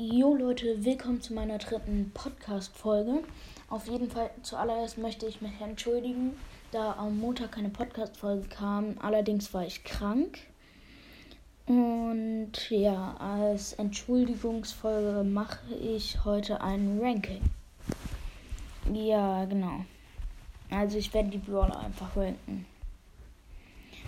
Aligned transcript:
Jo 0.00 0.36
Leute, 0.36 0.84
willkommen 0.84 1.20
zu 1.20 1.34
meiner 1.34 1.58
dritten 1.58 2.12
Podcast-Folge. 2.14 3.24
Auf 3.68 3.88
jeden 3.88 4.08
Fall 4.08 4.30
zuallererst 4.42 4.96
möchte 4.96 5.26
ich 5.26 5.40
mich 5.40 5.60
entschuldigen, 5.60 6.36
da 6.70 6.92
am 6.92 7.18
Montag 7.18 7.50
keine 7.50 7.70
Podcast-Folge 7.70 8.46
kam. 8.46 8.94
Allerdings 9.00 9.52
war 9.52 9.66
ich 9.66 9.82
krank. 9.82 10.38
Und 11.66 12.52
ja, 12.70 13.16
als 13.18 13.72
Entschuldigungsfolge 13.72 15.24
mache 15.24 15.74
ich 15.74 16.24
heute 16.24 16.60
ein 16.60 17.00
Ranking. 17.02 17.42
Ja, 18.94 19.46
genau. 19.46 19.84
Also 20.70 20.96
ich 20.96 21.12
werde 21.12 21.30
die 21.30 21.38
Brawler 21.38 21.80
einfach 21.80 22.16
ranken. 22.16 22.66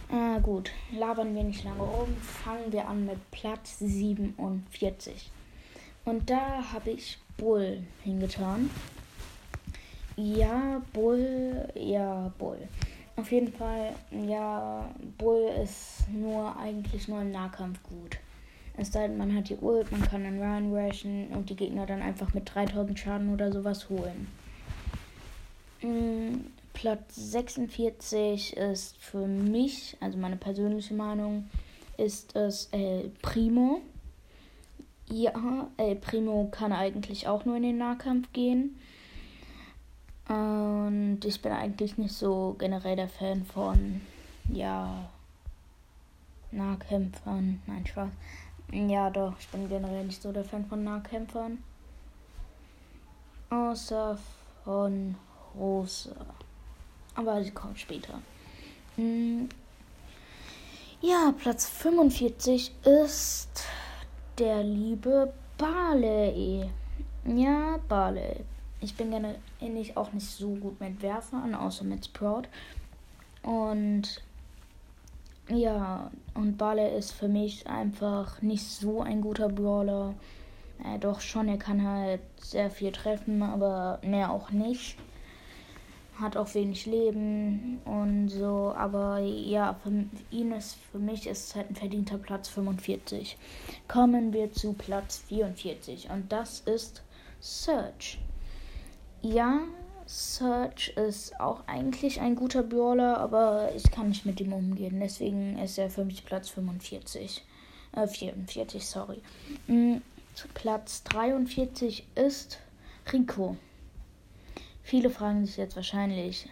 Ah, 0.09 0.39
gut, 0.39 0.71
labern 0.97 1.35
wir 1.35 1.43
nicht 1.43 1.65
lange 1.65 1.83
rum. 1.83 2.17
Fangen 2.19 2.71
wir 2.71 2.87
an 2.87 3.07
mit 3.07 3.19
Platz 3.33 3.81
47. 3.81 5.33
Und 6.11 6.29
da 6.29 6.73
habe 6.73 6.91
ich 6.91 7.19
Bull 7.37 7.85
hingetan. 8.03 8.69
Ja, 10.17 10.83
Bull, 10.93 11.69
ja, 11.77 12.33
Bull. 12.37 12.59
Auf 13.15 13.31
jeden 13.31 13.53
Fall, 13.53 13.95
ja, 14.27 14.93
Bull 15.19 15.49
ist 15.63 16.09
nur 16.13 16.57
eigentlich 16.57 17.07
nur 17.07 17.21
im 17.21 17.31
Nahkampf 17.31 17.81
gut. 17.85 18.19
Es 18.77 18.91
sei 18.91 19.07
denn, 19.07 19.19
man 19.19 19.37
hat 19.37 19.51
die 19.51 19.57
Ult, 19.59 19.93
man 19.93 20.03
kann 20.03 20.27
einen 20.27 20.41
Ryan 20.41 20.75
rashen 20.75 21.29
und 21.29 21.49
die 21.49 21.55
Gegner 21.55 21.87
dann 21.87 22.03
einfach 22.03 22.35
mit 22.35 22.53
3000 22.53 22.99
Schaden 22.99 23.33
oder 23.33 23.53
sowas 23.53 23.89
holen. 23.89 24.27
Mm, 25.81 26.41
Platz 26.73 27.15
46 27.15 28.57
ist 28.57 28.97
für 28.97 29.29
mich, 29.29 29.97
also 30.01 30.19
meine 30.19 30.37
persönliche 30.37 30.95
Meinung, 30.95 31.49
ist 31.99 32.35
es 32.35 32.69
El 32.73 33.13
Primo. 33.23 33.83
Ja, 35.13 35.69
El 35.77 35.97
Primo 35.97 36.49
kann 36.53 36.73
eigentlich 36.73 37.27
auch 37.27 37.45
nur 37.45 37.57
in 37.57 37.65
den 37.65 37.79
Nahkampf 37.79 38.33
gehen. 38.33 38.79
Und 40.29 41.19
ich 41.25 41.43
bin 41.43 41.51
eigentlich 41.51 41.99
nicht 41.99 42.15
so 42.15 42.55
generell 42.59 42.95
der 42.95 43.09
Fan 43.09 43.45
von, 43.45 44.01
ja, 44.53 45.11
Nahkämpfern. 46.53 47.61
Nein, 47.67 47.87
Spaß. 47.87 48.11
Ja, 48.73 49.11
doch, 49.11 49.35
ich 49.41 49.49
bin 49.49 49.69
generell 49.69 50.05
nicht 50.05 50.23
so 50.23 50.31
der 50.31 50.45
Fan 50.45 50.65
von 50.67 50.85
Nahkämpfern. 50.85 51.59
Außer 53.51 54.17
von 54.65 55.17
Rosa. 55.57 56.15
Aber 57.17 57.43
sie 57.43 57.51
kommt 57.51 57.81
später. 57.81 58.21
Hm. 58.95 59.49
Ja, 61.01 61.35
Platz 61.37 61.69
45 61.69 62.73
ist 62.85 63.65
der 64.41 64.65
liebe 64.65 65.33
Barley. 65.59 66.65
Ja, 67.27 67.79
Barley. 67.89 68.37
Ich 68.81 68.97
bin 68.97 69.11
gerne 69.11 69.35
ähnlich 69.61 69.99
auch 69.99 70.13
nicht 70.15 70.27
so 70.27 70.55
gut 70.55 70.81
mit 70.81 71.03
Werfern, 71.03 71.55
außer 71.55 71.85
mit 71.85 72.07
Sprout. 72.07 72.45
Und 73.43 74.23
ja, 75.51 76.11
und 76.33 76.57
Barley 76.57 76.97
ist 76.97 77.13
für 77.13 77.29
mich 77.29 77.67
einfach 77.67 78.41
nicht 78.41 78.65
so 78.65 79.03
ein 79.03 79.21
guter 79.21 79.51
Brawler. 79.51 80.15
Äh, 80.83 80.99
doch 80.99 81.21
schon, 81.21 81.49
er 81.49 81.59
kann 81.59 81.87
halt 81.87 82.23
sehr 82.41 82.71
viel 82.71 82.93
treffen, 82.93 83.43
aber 83.43 83.99
mehr 84.03 84.31
auch 84.31 84.51
nicht 84.51 84.97
hat 86.21 86.37
auch 86.37 86.55
wenig 86.55 86.87
Leben 86.87 87.81
und 87.85 88.29
so, 88.29 88.73
aber 88.77 89.19
ja, 89.19 89.75
für 89.83 90.05
ihn 90.31 90.53
ist, 90.53 90.77
für 90.93 90.99
mich 90.99 91.27
ist 91.27 91.49
es 91.49 91.55
halt 91.55 91.71
ein 91.71 91.77
verdienter 91.77 92.19
Platz 92.19 92.49
45. 92.49 93.37
Kommen 93.89 94.33
wir 94.33 94.53
zu 94.53 94.73
Platz 94.73 95.25
44 95.29 96.11
und 96.11 96.31
das 96.31 96.61
ist 96.61 97.03
Search. 97.41 98.19
Ja, 99.23 99.61
Search 100.07 100.89
ist 100.97 101.39
auch 101.41 101.67
eigentlich 101.67 102.21
ein 102.21 102.35
guter 102.35 102.63
Brawler, 102.63 103.19
aber 103.19 103.71
ich 103.77 103.91
kann 103.91 104.09
nicht 104.09 104.27
mit 104.27 104.41
ihm 104.41 104.53
umgehen, 104.53 104.99
deswegen 105.01 105.59
ist 105.59 105.79
er 105.79 105.91
für 105.91 106.05
mich 106.05 106.25
Platz 106.25 106.49
45. 106.51 107.45
Äh, 107.93 108.07
44, 108.07 108.85
sorry. 108.85 109.23
Mhm, 109.67 110.03
zu 110.35 110.49
Platz 110.49 111.03
43 111.05 112.07
ist 112.15 112.59
Rico. 113.13 113.57
Viele 114.91 115.09
fragen 115.09 115.47
sich 115.47 115.57
jetzt 115.57 115.77
wahrscheinlich, 115.77 116.49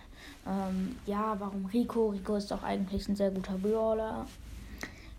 ähm, 0.47 0.95
ja, 1.07 1.35
warum 1.41 1.67
Rico? 1.67 2.11
Rico 2.11 2.37
ist 2.37 2.53
doch 2.53 2.63
eigentlich 2.63 3.09
ein 3.09 3.17
sehr 3.17 3.33
guter 3.33 3.59
Brawler. 3.59 4.27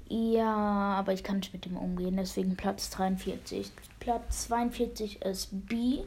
Ja, 0.08 0.46
aber 0.46 1.12
ich 1.12 1.22
kann 1.22 1.40
nicht 1.40 1.52
mit 1.52 1.66
ihm 1.66 1.76
umgehen, 1.76 2.16
deswegen 2.16 2.56
Platz 2.56 2.90
43. 2.92 3.74
Platz 4.00 4.48
42 4.48 5.22
ist 5.24 5.50
B. 5.52 6.04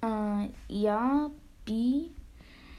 Äh, 0.00 0.48
ja, 0.68 1.28
B. 1.66 2.04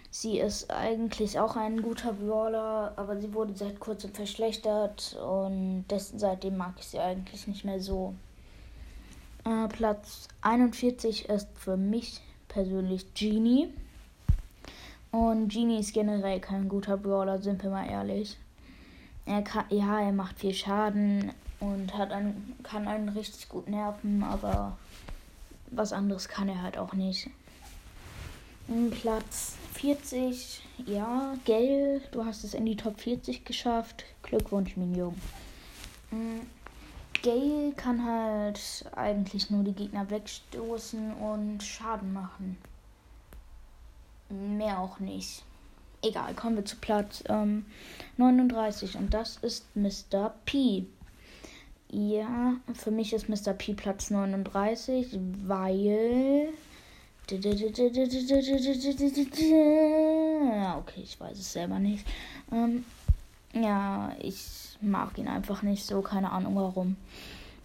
Sie 0.09 0.39
ist 0.39 0.71
eigentlich 0.71 1.39
auch 1.39 1.55
ein 1.55 1.83
guter 1.83 2.13
Brawler, 2.13 2.93
aber 2.95 3.21
sie 3.21 3.35
wurde 3.35 3.55
seit 3.55 3.79
kurzem 3.79 4.15
verschlechtert 4.15 5.15
und 5.15 5.85
dessen, 5.91 6.17
seitdem 6.17 6.57
mag 6.57 6.73
ich 6.79 6.87
sie 6.87 6.97
eigentlich 6.97 7.45
nicht 7.45 7.65
mehr 7.65 7.79
so. 7.79 8.15
Äh, 9.45 9.67
Platz 9.67 10.27
41 10.41 11.29
ist 11.29 11.49
für 11.53 11.77
mich 11.77 12.21
persönlich 12.47 13.13
Genie. 13.13 13.69
Und 15.11 15.49
Genie 15.49 15.79
ist 15.79 15.93
generell 15.93 16.39
kein 16.39 16.67
guter 16.67 16.97
Brawler, 16.97 17.41
sind 17.41 17.63
wir 17.63 17.69
mal 17.69 17.89
ehrlich. 17.89 18.37
Er 19.25 19.41
kann, 19.41 19.65
ja, 19.69 20.01
er 20.01 20.11
macht 20.11 20.39
viel 20.39 20.53
Schaden 20.53 21.31
und 21.59 21.97
hat 21.97 22.11
einen, 22.11 22.55
kann 22.63 22.87
einen 22.87 23.09
richtig 23.09 23.49
gut 23.49 23.67
nerven, 23.67 24.23
aber 24.23 24.77
was 25.71 25.91
anderes 25.91 26.27
kann 26.27 26.49
er 26.49 26.61
halt 26.61 26.77
auch 26.77 26.93
nicht. 26.93 27.29
Platz 29.01 29.55
40, 29.73 30.61
ja, 30.85 31.35
Gell, 31.45 32.01
du 32.11 32.25
hast 32.25 32.43
es 32.43 32.53
in 32.53 32.65
die 32.65 32.75
Top 32.75 32.99
40 32.99 33.45
geschafft. 33.45 34.03
Glückwunsch, 34.23 34.75
mein 34.75 34.93
Junge. 34.93 35.15
Gale 37.23 37.73
kann 37.75 38.05
halt 38.05 38.85
eigentlich 38.95 39.49
nur 39.49 39.63
die 39.63 39.73
Gegner 39.73 40.09
wegstoßen 40.09 41.13
und 41.13 41.63
Schaden 41.63 42.13
machen. 42.13 42.57
Mehr 44.29 44.79
auch 44.79 44.99
nicht. 44.99 45.43
Egal, 46.01 46.33
kommen 46.35 46.57
wir 46.57 46.65
zu 46.65 46.75
Platz 46.77 47.23
ähm, 47.27 47.65
39 48.17 48.97
und 48.97 49.13
das 49.13 49.37
ist 49.37 49.65
Mr. 49.75 50.33
P. 50.45 50.85
Ja, 51.89 52.55
für 52.73 52.91
mich 52.91 53.13
ist 53.13 53.29
Mr. 53.29 53.53
P 53.53 53.73
Platz 53.73 54.09
39, 54.09 55.17
weil. 55.45 56.49
Okay, 60.77 61.01
ich 61.03 61.19
weiß 61.19 61.37
es 61.37 61.51
selber 61.51 61.77
nicht. 61.77 62.07
Ähm, 62.53 62.85
ja, 63.63 64.15
ich 64.19 64.77
mag 64.81 65.17
ihn 65.17 65.27
einfach 65.27 65.61
nicht 65.61 65.85
so, 65.85 66.01
keine 66.01 66.31
Ahnung 66.31 66.55
warum. 66.55 66.95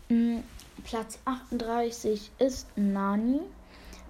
Mhm, 0.08 0.42
Platz 0.84 1.18
38 1.24 2.30
ist 2.38 2.66
Nani. 2.76 3.40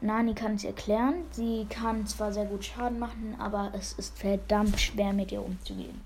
Nani 0.00 0.34
kann 0.34 0.54
es 0.54 0.64
erklären. 0.64 1.14
Sie 1.30 1.66
kann 1.68 2.06
zwar 2.06 2.32
sehr 2.32 2.46
gut 2.46 2.64
Schaden 2.64 2.98
machen, 2.98 3.36
aber 3.38 3.72
es 3.74 3.92
ist 3.92 4.18
verdammt 4.18 4.78
schwer 4.80 5.12
mit 5.12 5.30
ihr 5.30 5.44
umzugehen. 5.44 6.00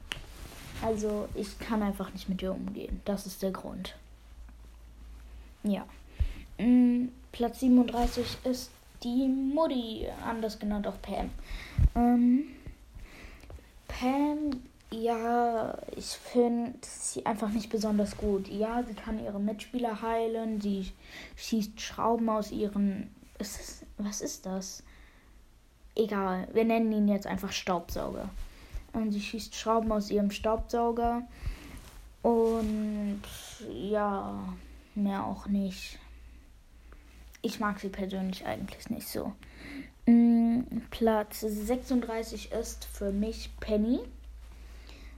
Also 0.83 1.29
ich 1.35 1.59
kann 1.59 1.83
einfach 1.83 2.13
nicht 2.13 2.29
mit 2.29 2.43
ihr 2.43 2.53
umgehen. 2.53 3.01
Das 3.05 3.27
ist 3.27 3.43
der 3.43 3.53
Grund. 3.53 3.97
Ja. 5.63 5.87
Mhm, 6.59 7.11
Platz 7.33 7.61
37 7.61 8.39
ist 8.45 8.71
die 9.03 9.29
Mutti, 9.29 10.07
anders 10.25 10.59
genannt 10.59 10.87
auch 10.87 11.01
Pam. 11.01 11.31
Ähm, 11.95 12.45
Pam 13.89 14.63
ja, 14.93 15.77
ich 15.97 16.07
finde 16.07 16.79
sie 16.83 17.27
einfach 17.27 17.51
nicht 17.51 17.71
besonders 17.71 18.17
gut. 18.17 18.49
Ja, 18.49 18.83
sie 18.85 18.95
kann 18.95 19.23
ihre 19.23 19.41
Mitspieler 19.41 20.01
heilen. 20.01 20.61
Sie 20.61 20.93
schießt 21.37 21.81
Schrauben 21.81 22.29
aus 22.29 22.53
ihren. 22.53 23.11
Ist 23.39 23.85
was 23.99 24.21
ist 24.21 24.47
das? 24.47 24.83
Egal, 25.95 26.47
wir 26.53 26.65
nennen 26.65 26.93
ihn 26.93 27.09
jetzt 27.09 27.27
einfach 27.27 27.53
Staubsauger. 27.53 28.29
Und 28.93 29.13
sie 29.13 29.21
schießt 29.21 29.55
Schrauben 29.55 29.91
aus 29.93 30.11
ihrem 30.11 30.31
Staubsauger. 30.31 31.23
Und 32.23 33.23
ja, 33.71 34.55
mehr 34.95 35.25
auch 35.25 35.47
nicht. 35.47 35.99
Ich 37.43 37.61
mag 37.61 37.81
sie 37.81 37.89
persönlich 37.89 38.45
eigentlich 38.47 38.91
nicht 38.91 39.09
so. 39.09 39.33
Mm, 40.07 40.63
Platz 40.91 41.41
36 41.41 42.53
ist 42.53 42.85
für 42.85 43.13
mich 43.13 43.51
Penny. 43.61 44.01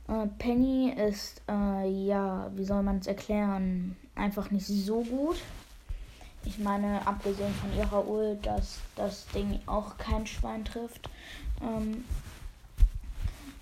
Äh, 0.09 0.27
Penny 0.39 0.91
ist, 0.91 1.43
äh, 1.49 1.89
ja, 1.89 2.51
wie 2.55 2.65
soll 2.65 2.83
man 2.83 2.99
es 2.99 3.07
erklären, 3.07 3.97
einfach 4.15 4.51
nicht 4.51 4.67
so 4.67 5.03
gut. 5.03 5.37
Ich 6.45 6.59
meine, 6.59 7.07
abgesehen 7.07 7.55
von 7.55 7.77
ihrer 7.77 8.07
Ult, 8.09 8.47
dass 8.47 8.79
das 8.97 9.27
Ding 9.29 9.61
auch 9.67 9.99
kein 9.99 10.27
Schwein 10.27 10.65
trifft. 10.65 11.11
Ähm, 11.61 12.05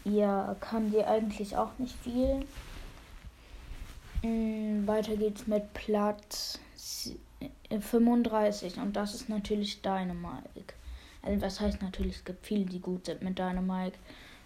ja, 0.04 0.54
kann 0.60 0.90
sie 0.90 1.04
eigentlich 1.04 1.56
auch 1.56 1.76
nicht 1.78 1.96
viel. 2.02 2.46
Ähm, 4.22 4.86
weiter 4.86 5.16
geht's 5.16 5.46
mit 5.46 5.74
Platz 5.74 6.60
35 7.70 8.78
und 8.78 8.94
das 8.94 9.14
ist 9.14 9.28
natürlich 9.28 9.82
Dynamike. 9.82 10.74
Also 11.22 11.42
was 11.42 11.60
heißt 11.60 11.82
natürlich, 11.82 12.16
es 12.16 12.24
gibt 12.24 12.46
viele, 12.46 12.66
die 12.66 12.80
gut 12.80 13.06
sind 13.06 13.22
mit 13.22 13.38
Dynamike 13.38 13.98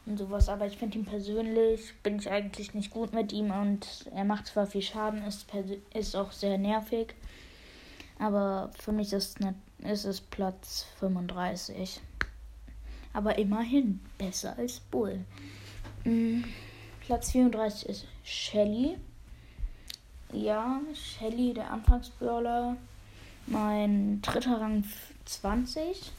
und 0.07 0.19
sowas, 0.19 0.49
aber 0.49 0.67
ich 0.67 0.77
finde 0.77 0.99
ihn 0.99 1.05
persönlich, 1.05 1.95
bin 2.03 2.19
ich 2.19 2.31
eigentlich 2.31 2.75
nicht 2.75 2.91
gut 2.91 3.13
mit 3.13 3.33
ihm 3.33 3.51
und 3.51 4.07
er 4.15 4.25
macht 4.25 4.47
zwar 4.47 4.67
viel 4.67 4.83
Schaden, 4.83 5.23
ist, 5.25 5.47
ist 5.95 6.17
auch 6.17 6.33
sehr 6.33 6.59
nervig, 6.59 7.15
aber 8.19 8.71
für 8.79 8.93
mich 8.93 9.13
ist, 9.13 9.41
ne, 9.41 9.55
ist 9.79 10.05
es 10.05 10.21
Platz 10.21 10.87
35. 10.99 12.01
Aber 13.13 13.39
immerhin 13.39 14.01
besser 14.19 14.57
als 14.57 14.79
Bull. 14.79 15.25
Mhm. 16.05 16.45
Platz 17.01 17.33
34 17.33 17.89
ist 17.89 18.07
Shelly. 18.23 18.97
Ja, 20.33 20.81
Shelly, 20.95 21.55
der 21.55 21.71
Anfangsbrawler. 21.71 22.77
Mein 23.47 24.23
dritter 24.23 24.61
Rang 24.61 24.85
20. 25.25 26.13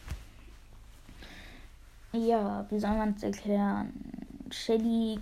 Ja, 2.13 2.65
wie 2.69 2.79
soll 2.79 2.95
man 2.97 3.13
es 3.15 3.23
erklären? 3.23 3.93
Shelly, 4.49 5.19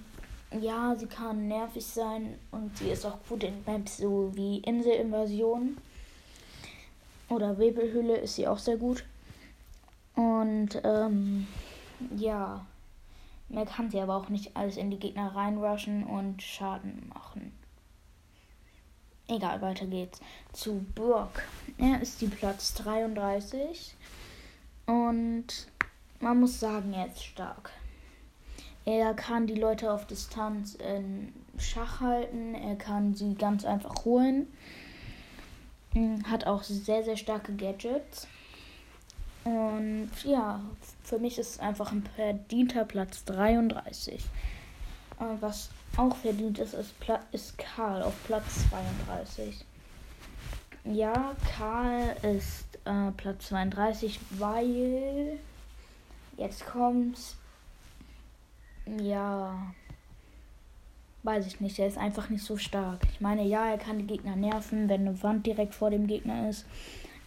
ja, 0.60 0.96
sie 0.96 1.06
kann 1.06 1.48
nervig 1.48 1.86
sein 1.86 2.40
und 2.50 2.76
sie 2.78 2.90
ist 2.90 3.06
auch 3.06 3.20
gut 3.28 3.44
in 3.44 3.64
Maps 3.66 3.98
so 3.98 4.32
wie 4.34 4.58
Inselinvasion. 4.60 5.78
Oder 7.30 7.60
Webelhülle 7.60 8.18
ist 8.18 8.36
sie 8.36 8.48
auch 8.48 8.58
sehr 8.58 8.78
gut. 8.78 9.06
Und 10.16 10.82
ähm, 10.84 11.48
ja, 12.18 12.66
mehr 13.50 13.66
kann 13.68 13.92
sie 13.92 14.00
aber 14.00 14.16
auch 14.16 14.30
nicht 14.30 14.58
alles 14.58 14.78
in 14.78 14.90
die 14.90 15.00
Gegner 15.00 15.36
reinrushen 15.36 16.04
und 16.04 16.42
Schaden 16.42 17.12
machen. 17.14 17.52
Egal, 19.28 19.62
weiter 19.62 19.86
geht's 19.86 20.20
zu 20.54 20.84
Brock. 20.96 21.44
Er 21.78 22.02
ist 22.02 22.20
die 22.20 22.28
Platz 22.28 22.74
33 22.74 23.96
und 24.88 25.68
man 26.20 26.40
muss 26.40 26.60
sagen, 26.60 26.94
er 26.94 27.08
ist 27.08 27.24
stark. 27.24 27.72
Er 28.86 29.14
kann 29.14 29.48
die 29.48 29.56
Leute 29.56 29.92
auf 29.92 30.08
Distanz 30.08 30.76
in 30.76 31.34
Schach 31.58 32.02
halten, 32.02 32.56
er 32.56 32.76
kann 32.76 33.14
sie 33.14 33.36
ganz 33.36 33.66
einfach 33.66 34.06
holen, 34.06 34.48
hm, 35.94 36.24
hat 36.30 36.48
auch 36.48 36.64
sehr, 36.64 37.04
sehr 37.04 37.18
starke 37.18 37.54
Gadgets. 37.54 38.28
Und 39.44 40.12
ja, 40.24 40.62
für 41.04 41.20
mich 41.20 41.38
ist 41.40 41.52
es 41.52 41.60
einfach 41.60 41.92
ein 41.92 42.04
verdienter 42.16 42.86
Platz 42.86 43.26
33. 43.26 44.24
Was 45.40 45.70
auch 45.98 46.16
verdient 46.16 46.60
ist, 46.60 46.74
ist, 46.74 46.98
Pla 47.00 47.20
ist 47.32 47.58
Karl 47.58 48.04
auf 48.04 48.14
Platz 48.26 48.66
32. 48.70 49.66
Ja, 50.86 51.36
Karl 51.58 52.16
ist 52.24 52.66
äh, 52.86 53.12
Platz 53.18 53.50
32, 53.50 54.20
weil 54.32 55.40
jetzt 56.40 56.66
kommt. 56.66 57.20
Ja. 59.00 59.74
Weiß 61.24 61.46
ich 61.46 61.60
nicht, 61.60 61.78
er 61.78 61.88
ist 61.88 61.98
einfach 61.98 62.30
nicht 62.30 62.44
so 62.44 62.58
stark. 62.58 63.02
Ich 63.12 63.20
meine, 63.20 63.44
ja, 63.44 63.70
er 63.70 63.78
kann 63.78 64.00
die 64.00 64.08
Gegner 64.08 64.36
nerven, 64.36 64.88
wenn 64.88 65.02
eine 65.02 65.22
Wand 65.22 65.46
direkt 65.46 65.76
vor 65.76 65.90
dem 65.90 66.08
Gegner 66.08 66.50
ist. 66.50 66.66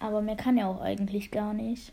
Aber 0.00 0.22
mehr 0.22 0.36
kann 0.36 0.56
er 0.56 0.68
auch 0.68 0.80
eigentlich 0.80 1.30
gar 1.30 1.52
nicht. 1.52 1.92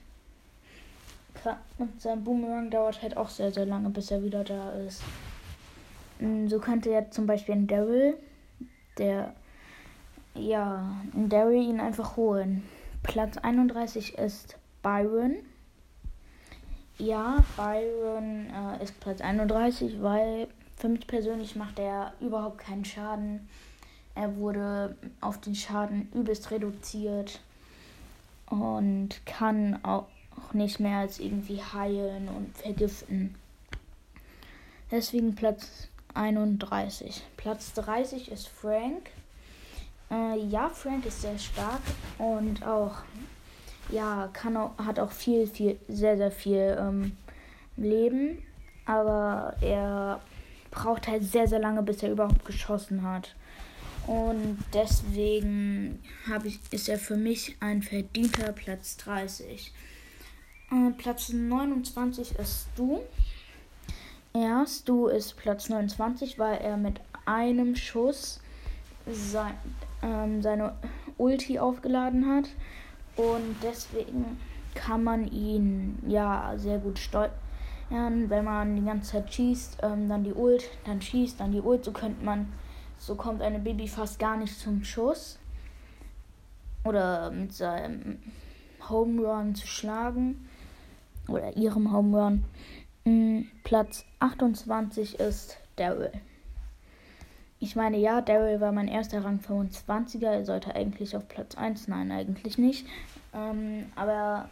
Und 1.77 2.01
sein 2.01 2.23
Boomerang 2.23 2.69
dauert 2.69 3.01
halt 3.01 3.15
auch 3.15 3.29
sehr, 3.29 3.51
sehr 3.51 3.65
lange, 3.65 3.89
bis 3.89 4.11
er 4.11 4.23
wieder 4.23 4.43
da 4.43 4.71
ist. 4.71 5.01
Mm, 6.19 6.47
so 6.47 6.59
könnte 6.59 6.89
ja 6.89 7.09
zum 7.09 7.27
Beispiel 7.27 7.55
ein 7.55 7.67
Daryl, 7.67 8.17
der, 8.97 9.33
ja, 10.35 11.01
ein 11.13 11.29
Daryl 11.29 11.61
ihn 11.61 11.79
einfach 11.79 12.17
holen. 12.17 12.63
Platz 13.03 13.37
31 13.37 14.17
ist 14.17 14.57
Byron. 14.81 15.37
Ja, 16.99 17.43
Byron 17.55 18.47
äh, 18.49 18.83
ist 18.83 18.99
Platz 18.99 19.21
31, 19.21 20.01
weil 20.01 20.47
für 20.75 20.89
mich 20.89 21.07
persönlich 21.07 21.55
macht 21.55 21.79
er 21.79 22.13
überhaupt 22.19 22.57
keinen 22.59 22.83
Schaden. 22.83 23.47
Er 24.15 24.35
wurde 24.35 24.97
auf 25.21 25.39
den 25.39 25.55
Schaden 25.55 26.11
übelst 26.13 26.51
reduziert 26.51 27.39
und 28.47 29.25
kann 29.25 29.79
auch 29.83 30.07
nicht 30.51 30.79
mehr 30.81 30.99
als 30.99 31.19
irgendwie 31.19 31.61
heilen 31.61 32.27
und 32.27 32.57
vergiften. 32.57 33.35
Deswegen 34.91 35.35
Platz 35.35 35.87
31. 36.15 37.23
Platz 37.37 37.73
30 37.73 38.29
ist 38.29 38.49
Frank. 38.49 39.09
Äh, 40.11 40.39
ja, 40.39 40.67
Frank 40.69 41.05
ist 41.05 41.21
sehr 41.21 41.37
stark 41.37 41.81
und 42.17 42.65
auch, 42.65 42.95
ja, 43.91 44.29
kann 44.33 44.57
auch, 44.57 44.77
hat 44.77 44.99
auch 44.99 45.11
viel, 45.11 45.47
viel, 45.47 45.79
sehr, 45.87 46.17
sehr 46.17 46.31
viel 46.31 46.77
ähm, 46.79 47.17
Leben. 47.77 48.43
Aber 48.85 49.55
er 49.61 50.19
braucht 50.71 51.07
halt 51.07 51.23
sehr, 51.23 51.47
sehr 51.47 51.59
lange, 51.59 51.83
bis 51.83 52.03
er 52.03 52.11
überhaupt 52.11 52.45
geschossen 52.45 53.03
hat. 53.03 53.35
Und 54.07 54.57
deswegen 54.73 55.99
ich, 56.43 56.59
ist 56.71 56.89
er 56.89 56.97
für 56.97 57.15
mich 57.15 57.55
ein 57.59 57.83
verdienter 57.83 58.51
Platz 58.53 58.97
30. 58.97 59.71
Äh, 60.71 60.91
Platz 60.97 61.29
29 61.29 62.37
ist 62.39 62.67
du. 62.75 63.01
Erst 64.33 64.87
du 64.87 65.07
ist 65.07 65.37
Platz 65.37 65.69
29, 65.69 66.39
weil 66.39 66.57
er 66.57 66.77
mit 66.77 67.01
einem 67.25 67.75
Schuss 67.75 68.39
sein, 69.05 69.53
ähm, 70.01 70.41
seine 70.41 70.75
Ulti 71.17 71.59
aufgeladen 71.59 72.27
hat. 72.27 72.49
Und 73.19 73.57
deswegen 73.61 74.39
kann 74.75 75.03
man 75.03 75.29
ihn 75.29 75.99
ja 76.07 76.53
sehr 76.55 76.77
gut 76.77 76.97
steuern. 76.97 77.31
Wenn 77.89 78.45
man 78.45 78.77
die 78.77 78.85
ganze 78.85 79.11
Zeit 79.11 79.33
schießt, 79.33 79.79
ähm, 79.83 80.07
dann 80.07 80.23
die 80.23 80.33
Ult, 80.33 80.69
dann 80.85 81.01
schießt, 81.01 81.37
dann 81.37 81.51
die 81.51 81.59
Ult, 81.59 81.83
so 81.83 81.91
könnte 81.91 82.23
man, 82.23 82.53
so 82.97 83.15
kommt 83.15 83.41
eine 83.41 83.59
Baby 83.59 83.89
fast 83.89 84.19
gar 84.19 84.37
nicht 84.37 84.57
zum 84.57 84.85
Schuss. 84.85 85.37
Oder 86.85 87.29
mit 87.31 87.51
seinem 87.51 88.19
Home 88.87 89.21
Run 89.21 89.53
zu 89.53 89.67
schlagen. 89.67 90.47
Oder 91.27 91.57
ihrem 91.57 91.91
Home 91.91 92.17
Run. 92.17 92.45
Mm, 93.03 93.47
Platz 93.65 94.05
28 94.19 95.19
ist 95.19 95.57
Daryl. 95.75 96.11
Ich 97.61 97.75
meine, 97.75 97.97
ja, 97.97 98.21
Daryl 98.21 98.61
war 98.61 98.71
mein 98.71 98.87
erster 98.87 99.23
Rang 99.23 99.39
25er. 99.39 100.27
Er 100.27 100.45
sollte 100.45 100.75
eigentlich 100.75 101.15
auf 101.15 101.27
Platz 101.27 101.55
1. 101.55 101.89
Nein, 101.89 102.11
eigentlich 102.11 102.57
nicht. 102.57 102.87
Ähm, 103.33 103.85
aber 103.95 104.49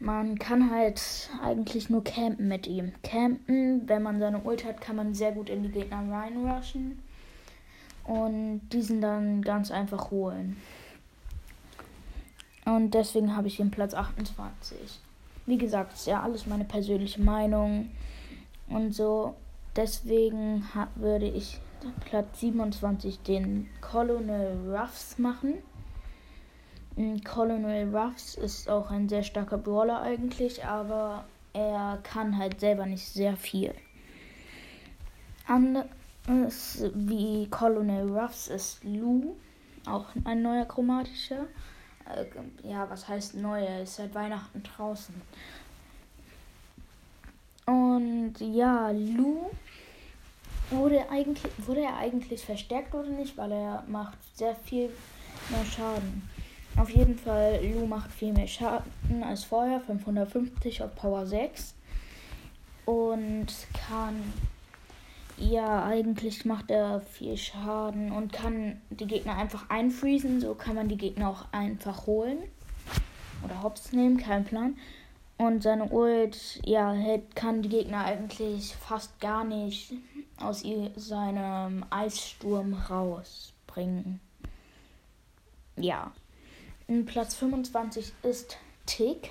man 0.00 0.36
kann 0.38 0.70
halt 0.70 1.30
eigentlich 1.40 1.88
nur 1.88 2.02
campen 2.02 2.48
mit 2.48 2.66
ihm. 2.66 2.92
Campen, 3.04 3.88
wenn 3.88 4.02
man 4.02 4.18
seine 4.18 4.40
Ult 4.42 4.64
hat, 4.64 4.80
kann 4.80 4.96
man 4.96 5.14
sehr 5.14 5.30
gut 5.30 5.48
in 5.48 5.62
die 5.62 5.68
Gegner 5.68 6.02
reinrushen. 6.10 7.00
Und 8.04 8.62
diesen 8.72 9.00
dann 9.00 9.42
ganz 9.42 9.70
einfach 9.70 10.10
holen. 10.10 10.56
Und 12.64 12.94
deswegen 12.94 13.36
habe 13.36 13.46
ich 13.46 13.60
ihn 13.60 13.70
Platz 13.70 13.94
28. 13.94 14.76
Wie 15.46 15.58
gesagt, 15.58 15.92
ist 15.92 16.08
ja 16.08 16.20
alles 16.22 16.46
meine 16.46 16.64
persönliche 16.64 17.20
Meinung 17.20 17.90
und 18.68 18.92
so. 18.92 19.34
Deswegen 19.76 20.64
würde 20.96 21.26
ich 21.26 21.60
Platz 22.04 22.40
27 22.40 23.22
den 23.22 23.68
Colonel 23.80 24.74
Ruffs 24.74 25.18
machen. 25.18 25.54
Colonel 27.24 27.94
Ruffs 27.94 28.34
ist 28.34 28.68
auch 28.68 28.90
ein 28.90 29.08
sehr 29.08 29.22
starker 29.22 29.58
Brawler 29.58 30.02
eigentlich, 30.02 30.64
aber 30.64 31.24
er 31.52 31.98
kann 32.02 32.36
halt 32.36 32.60
selber 32.60 32.86
nicht 32.86 33.06
sehr 33.06 33.36
viel. 33.36 33.74
Anders 35.46 35.86
wie 36.94 37.48
Colonel 37.48 38.10
Ruffs 38.10 38.48
ist 38.48 38.84
Lou, 38.84 39.36
auch 39.86 40.06
ein 40.24 40.42
neuer 40.42 40.66
chromatischer. 40.66 41.46
Äh, 42.14 42.26
ja, 42.68 42.88
was 42.90 43.08
heißt 43.08 43.36
neu? 43.36 43.64
Er 43.64 43.82
ist 43.82 43.96
seit 43.96 44.14
Weihnachten 44.14 44.62
draußen. 44.62 45.14
Und 47.66 48.34
ja, 48.40 48.90
Lou 48.90 49.50
wurde 50.70 51.10
eigentlich 51.10 51.52
wurde 51.58 51.82
er 51.82 51.96
eigentlich 51.96 52.44
verstärkt 52.44 52.94
oder 52.94 53.08
nicht, 53.08 53.36
weil 53.36 53.52
er 53.52 53.84
macht 53.88 54.18
sehr 54.36 54.54
viel 54.54 54.90
mehr 55.50 55.64
Schaden. 55.64 56.28
Auf 56.76 56.88
jeden 56.88 57.18
Fall, 57.18 57.60
Lou 57.62 57.86
macht 57.86 58.10
viel 58.12 58.32
mehr 58.32 58.46
Schaden 58.46 59.22
als 59.22 59.44
vorher, 59.44 59.80
550 59.80 60.82
auf 60.82 60.94
Power 60.94 61.26
6 61.26 61.74
und 62.86 63.46
kann 63.86 64.32
ja, 65.38 65.84
eigentlich 65.84 66.44
macht 66.44 66.70
er 66.70 67.00
viel 67.00 67.36
Schaden 67.36 68.12
und 68.12 68.32
kann 68.32 68.80
die 68.90 69.06
Gegner 69.06 69.36
einfach 69.36 69.68
einfriesen. 69.70 70.40
So 70.40 70.54
kann 70.54 70.76
man 70.76 70.88
die 70.88 70.96
Gegner 70.96 71.28
auch 71.28 71.46
einfach 71.52 72.06
holen. 72.06 72.38
Oder 73.44 73.62
hops 73.62 73.92
nehmen, 73.92 74.18
kein 74.18 74.44
Plan. 74.44 74.76
Und 75.38 75.62
seine 75.62 75.88
Ult, 75.88 76.60
ja, 76.64 76.94
kann 77.34 77.62
die 77.62 77.68
Gegner 77.68 78.04
eigentlich 78.04 78.76
fast 78.76 79.18
gar 79.20 79.42
nicht 79.42 79.94
aus 80.38 80.64
seinem 80.96 81.84
Eissturm 81.90 82.74
rausbringen. 82.74 84.20
Ja. 85.76 86.12
Platz 87.06 87.34
25 87.36 88.12
ist 88.22 88.58
Tick. 88.86 89.30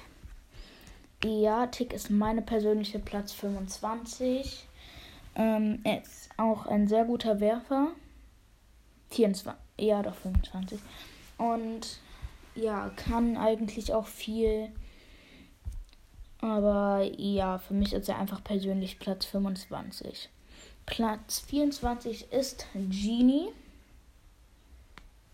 Ja, 1.23 1.67
Tick 1.67 1.93
ist 1.93 2.09
meine 2.09 2.41
persönliche 2.41 2.97
Platz 2.99 3.31
25. 3.33 4.67
Ähm, 5.35 5.79
er 5.83 6.01
ist 6.01 6.29
auch 6.37 6.65
ein 6.65 6.87
sehr 6.87 7.05
guter 7.05 7.39
Werfer. 7.39 7.89
24, 9.11 9.61
ja 9.79 10.01
doch 10.01 10.15
25. 10.15 10.79
Und 11.37 11.99
ja, 12.55 12.89
kann 12.95 13.37
eigentlich 13.37 13.93
auch 13.93 14.07
viel. 14.07 14.71
Aber 16.39 17.03
ja, 17.17 17.59
für 17.59 17.75
mich 17.75 17.93
ist 17.93 18.09
er 18.09 18.17
einfach 18.17 18.43
persönlich 18.43 18.99
Platz 18.99 19.25
25. 19.25 20.29
Platz 20.85 21.39
24 21.39 22.31
ist 22.31 22.67
Genie. 22.73 23.49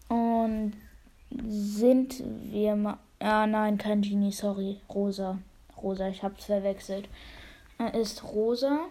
Und 0.10 0.74
sind 1.48 2.24
wir 2.51 2.75
mal. 2.75 2.98
Ah, 3.20 3.48
nein, 3.48 3.77
kein 3.77 4.01
Genie, 4.01 4.32
sorry. 4.32 4.80
Rosa. 4.89 5.39
Rosa, 5.82 6.08
ich 6.08 6.24
hab's 6.24 6.46
verwechselt. 6.46 7.10
Er 7.77 7.94
ist 7.94 8.24
Rosa. 8.24 8.86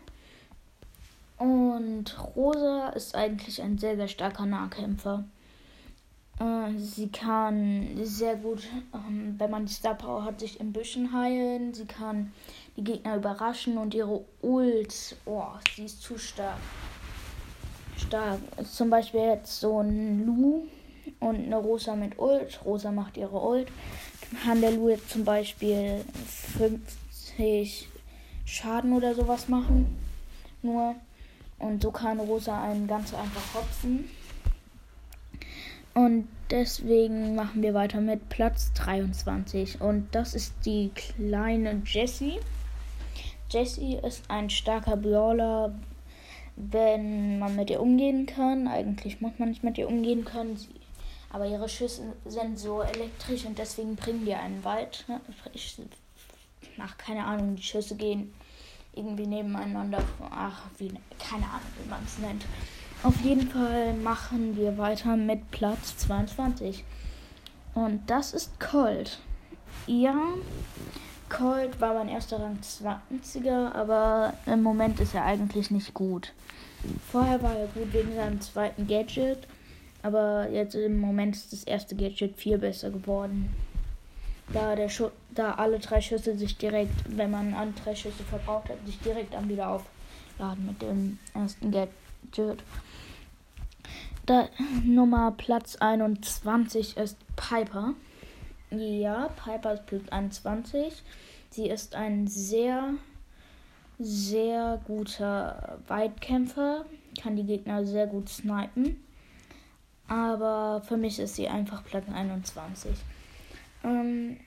Und 1.38 2.16
Rosa 2.34 2.88
ist 2.90 3.14
eigentlich 3.14 3.62
ein 3.62 3.78
sehr, 3.78 3.96
sehr 3.96 4.08
starker 4.08 4.46
Nahkämpfer. 4.46 5.24
Äh, 6.38 6.78
sie 6.78 7.08
kann 7.08 7.88
sehr 8.02 8.36
gut, 8.36 8.66
ähm, 8.94 9.34
wenn 9.38 9.50
man 9.50 9.66
die 9.66 9.72
Star 9.72 9.94
Power 9.94 10.24
hat, 10.24 10.40
sich 10.40 10.60
in 10.60 10.72
Büschen 10.72 11.12
heilen. 11.12 11.74
Sie 11.74 11.86
kann 11.86 12.32
die 12.76 12.84
Gegner 12.84 13.16
überraschen 13.16 13.78
und 13.78 13.94
ihre 13.94 14.24
Ult, 14.42 15.16
oh, 15.24 15.44
sie 15.74 15.84
ist 15.84 16.02
zu 16.02 16.18
stark. 16.18 16.58
Stark. 17.96 18.38
Zum 18.70 18.90
Beispiel 18.90 19.20
jetzt 19.20 19.60
so 19.60 19.80
ein 19.80 20.26
Lu 20.26 20.66
und 21.20 21.36
eine 21.36 21.56
Rosa 21.56 21.96
mit 21.96 22.18
Ult. 22.18 22.60
Rosa 22.64 22.92
macht 22.92 23.16
ihre 23.16 23.40
Ult. 23.40 23.68
Kann 24.44 24.60
der 24.60 24.72
Lu 24.72 24.90
jetzt 24.90 25.10
zum 25.10 25.24
Beispiel 25.24 26.04
50 26.58 27.88
Schaden 28.44 28.92
oder 28.92 29.14
sowas 29.14 29.48
machen. 29.48 29.96
Nur. 30.62 30.94
Und 31.58 31.82
so 31.82 31.90
kann 31.90 32.20
Rosa 32.20 32.62
einen 32.62 32.86
ganz 32.86 33.14
einfach 33.14 33.54
hopfen. 33.54 34.10
Und 35.94 36.28
deswegen 36.50 37.34
machen 37.34 37.62
wir 37.62 37.72
weiter 37.72 38.02
mit 38.02 38.28
Platz 38.28 38.74
23. 38.74 39.80
Und 39.80 40.14
das 40.14 40.34
ist 40.34 40.52
die 40.66 40.90
kleine 40.94 41.80
Jessie. 41.86 42.38
Jessie 43.50 43.96
ist 43.96 44.28
ein 44.28 44.50
starker 44.50 44.96
Brawler, 44.96 45.74
wenn 46.56 47.38
man 47.38 47.54
mit 47.54 47.70
ihr 47.70 47.80
umgehen 47.80 48.26
kann. 48.26 48.66
Eigentlich 48.66 49.20
muss 49.20 49.32
man 49.38 49.50
nicht 49.50 49.62
mit 49.62 49.78
ihr 49.78 49.88
umgehen 49.88 50.24
können. 50.24 50.56
Sie, 50.56 50.68
aber 51.30 51.46
ihre 51.46 51.68
Schüsse 51.68 52.02
sind 52.24 52.58
so 52.58 52.82
elektrisch 52.82 53.44
und 53.44 53.58
deswegen 53.58 53.94
bringen 53.94 54.24
die 54.24 54.34
einen 54.34 54.64
weit. 54.64 55.04
Ich, 55.52 55.78
nach 56.76 56.98
keine 56.98 57.24
Ahnung, 57.24 57.56
die 57.56 57.62
Schüsse 57.62 57.94
gehen 57.94 58.32
irgendwie 58.94 59.26
nebeneinander. 59.26 60.02
Ach, 60.30 60.62
wie, 60.78 60.88
keine 61.18 61.44
Ahnung, 61.44 61.70
wie 61.82 61.88
man 61.88 62.02
es 62.04 62.18
nennt. 62.18 62.44
Auf 63.02 63.20
jeden 63.22 63.48
Fall 63.48 63.94
machen 63.94 64.56
wir 64.56 64.78
weiter 64.78 65.16
mit 65.16 65.50
Platz 65.50 65.96
22. 65.98 66.84
Und 67.74 68.08
das 68.08 68.32
ist 68.32 68.58
Cold. 68.58 69.20
Ja, 69.86 70.16
Cold 71.28 71.80
war 71.80 71.94
mein 71.94 72.08
erster 72.08 72.40
Rang 72.40 72.58
20er, 72.62 73.72
aber 73.72 74.34
im 74.46 74.62
Moment 74.62 75.00
ist 75.00 75.14
er 75.14 75.24
eigentlich 75.24 75.70
nicht 75.70 75.92
gut. 75.94 76.32
Vorher 77.10 77.42
war 77.42 77.56
er 77.56 77.66
gut 77.68 77.92
wegen 77.92 78.14
seinem 78.14 78.40
zweiten 78.40 78.86
Gadget, 78.86 79.46
aber 80.02 80.48
jetzt 80.50 80.74
im 80.74 81.00
Moment 81.00 81.34
ist 81.34 81.52
das 81.52 81.64
erste 81.64 81.96
Gadget 81.96 82.36
viel 82.36 82.58
besser 82.58 82.90
geworden 82.90 83.50
da, 84.52 84.76
der 84.76 84.88
Schu 84.88 85.08
da 85.34 85.54
alle 85.54 85.78
drei 85.78 86.00
Schüsse 86.00 86.36
sich 86.36 86.56
direkt, 86.56 87.16
wenn 87.16 87.30
man 87.30 87.54
an 87.54 87.74
drei 87.82 87.94
Schüsse 87.94 88.22
verbraucht 88.24 88.68
hat, 88.68 88.78
sich 88.86 88.98
direkt 89.00 89.34
am 89.34 89.48
wieder 89.48 89.68
aufladen 89.68 90.66
mit 90.66 90.82
dem 90.82 91.18
ersten 91.34 91.70
Gadget. 91.70 92.62
Da 94.24 94.48
Nummer 94.84 95.32
Platz 95.36 95.76
21 95.76 96.96
ist 96.96 97.16
Piper. 97.36 97.92
Ja, 98.70 99.28
Piper 99.28 99.74
ist 99.74 99.86
Platz 99.86 100.08
21. 100.10 101.02
Sie 101.50 101.68
ist 101.68 101.94
ein 101.94 102.26
sehr, 102.26 102.94
sehr 103.98 104.80
guter 104.86 105.78
Weitkämpfer, 105.86 106.84
kann 107.22 107.36
die 107.36 107.44
Gegner 107.44 107.86
sehr 107.86 108.06
gut 108.06 108.28
snipen. 108.28 109.02
Aber 110.08 110.82
für 110.86 110.96
mich 110.96 111.18
ist 111.18 111.36
sie 111.36 111.48
einfach 111.48 111.84
Platz 111.84 112.04
21. 112.12 112.92
Ähm, 113.84 114.38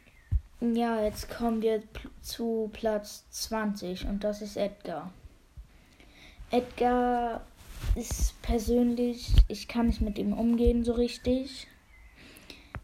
ja, 0.62 1.02
jetzt 1.02 1.30
kommen 1.30 1.62
wir 1.62 1.82
zu 2.22 2.70
Platz 2.74 3.26
20 3.30 4.06
und 4.06 4.24
das 4.24 4.42
ist 4.42 4.58
Edgar. 4.58 5.12
Edgar 6.52 7.42
ist 7.96 8.42
persönlich, 8.42 9.32
ich 9.48 9.68
kann 9.68 9.88
nicht 9.88 10.02
mit 10.02 10.18
ihm 10.18 10.34
umgehen 10.34 10.84
so 10.84 10.94
richtig. 10.94 11.68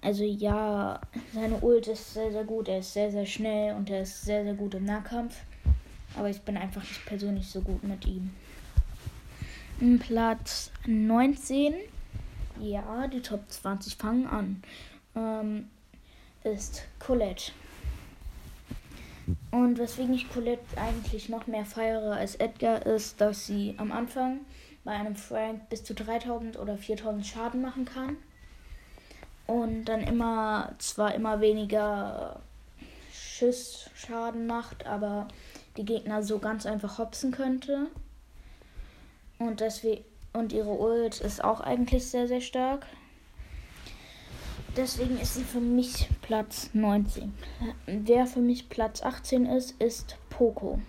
Also 0.06 0.24
ja, 0.24 1.02
seine 1.34 1.60
Ult 1.62 1.88
ist 1.88 2.14
sehr, 2.14 2.32
sehr 2.32 2.44
gut, 2.44 2.68
er 2.68 2.78
ist 2.78 2.94
sehr, 2.94 3.10
sehr 3.10 3.26
schnell 3.26 3.74
und 3.74 3.90
er 3.90 4.04
ist 4.04 4.22
sehr, 4.22 4.44
sehr 4.44 4.54
gut 4.54 4.76
im 4.76 4.86
Nahkampf. 4.86 5.36
Aber 6.16 6.30
ich 6.30 6.40
bin 6.44 6.58
einfach 6.58 6.84
nicht 6.84 7.04
persönlich 7.08 7.50
so 7.50 7.60
gut 7.62 7.84
mit 7.84 8.06
ihm. 8.06 8.30
Platz 10.00 10.72
19. 10.86 11.74
Ja, 12.62 13.08
die 13.08 13.24
Top 13.24 13.50
20 13.50 13.96
fangen 13.96 14.28
an. 14.28 14.64
Ähm, 15.16 15.70
ist 16.44 16.84
Colette. 17.00 17.52
Und 19.50 19.80
weswegen 19.80 20.14
ich 20.14 20.30
Colette 20.30 20.80
eigentlich 20.80 21.30
noch 21.30 21.48
mehr 21.48 21.66
feiere 21.66 22.14
als 22.14 22.36
Edgar, 22.36 22.86
ist, 22.86 23.20
dass 23.20 23.48
sie 23.48 23.74
am 23.78 23.92
Anfang 23.92 24.42
bei 24.84 24.92
einem 24.92 25.16
Frank 25.16 25.68
bis 25.70 25.84
zu 25.84 25.96
3000 25.96 26.60
oder 26.60 26.78
4000 26.78 27.26
Schaden 27.26 27.62
machen 27.64 27.86
kann. 27.86 28.18
Und 29.48 29.86
dann 29.86 30.02
immer, 30.02 30.74
zwar 30.80 31.14
immer 31.14 31.40
weniger 31.40 32.40
Schussschaden 33.12 34.48
macht, 34.48 34.88
aber 34.88 35.28
die 35.78 35.86
Gegner 35.86 36.24
so 36.24 36.40
ganz 36.40 36.66
einfach 36.66 36.98
hopsen 36.98 37.32
könnte. 37.32 37.88
Und 39.38 39.60
deswegen, 39.60 40.04
und 40.34 40.54
ihre 40.54 40.72
Ult 40.72 41.22
ist 41.22 41.44
auch 41.44 41.60
eigentlich 41.62 42.06
sehr, 42.06 42.28
sehr 42.28 42.42
stark. 42.42 42.86
Deswegen 44.78 45.18
ist 45.20 45.36
sie 45.36 45.44
für 45.44 45.62
mich 45.62 46.10
Platz 46.22 46.70
19. 46.74 47.34
Wer 47.86 48.28
für 48.28 48.42
mich 48.42 48.68
Platz 48.68 49.02
18 49.02 49.46
ist, 49.46 49.80
ist 49.82 50.18
Poco. 50.30 50.80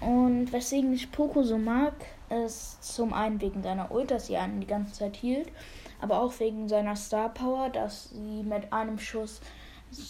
Und 0.00 0.52
weswegen 0.52 0.92
ich 0.92 1.10
Poco 1.10 1.42
so 1.42 1.56
mag, 1.56 1.94
ist 2.44 2.82
zum 2.82 3.12
einen 3.12 3.40
wegen 3.40 3.62
seiner 3.62 3.90
Ult, 3.90 4.10
dass 4.10 4.26
sie 4.26 4.36
einen 4.36 4.60
die 4.60 4.66
ganze 4.66 4.92
Zeit 4.92 5.16
hielt, 5.16 5.48
aber 6.00 6.20
auch 6.20 6.38
wegen 6.40 6.68
seiner 6.68 6.96
Star 6.96 7.28
Power, 7.28 7.68
dass 7.68 8.10
sie 8.10 8.42
mit 8.42 8.72
einem 8.72 8.98
Schuss 8.98 9.40